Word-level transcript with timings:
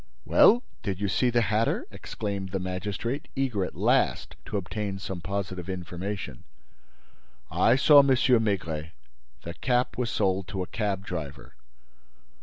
"Well, 0.25 0.63
did 0.81 0.99
you 0.99 1.07
see 1.07 1.29
the 1.29 1.43
hatter?" 1.43 1.85
exclaimed 1.91 2.49
the 2.49 2.59
magistrate, 2.59 3.27
eager 3.35 3.63
at 3.63 3.75
last 3.75 4.35
to 4.47 4.57
obtain 4.57 4.97
some 4.97 5.21
positive 5.21 5.69
information. 5.69 6.43
"I 7.51 7.75
saw 7.75 7.99
M. 7.99 8.07
Maigret. 8.07 8.93
The 9.43 9.53
cap 9.53 9.99
was 9.99 10.09
sold 10.09 10.47
to 10.47 10.63
a 10.63 10.73
cab 10.73 11.05
driver." 11.05 11.53